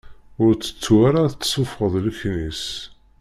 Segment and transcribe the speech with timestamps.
[0.43, 2.63] Ur tettu ara ad tessufɣeḍ leknis!